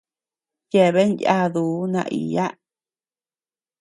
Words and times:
Yebean 0.73 1.11
yáduu 1.25 1.77
naiyaa. 1.93 2.51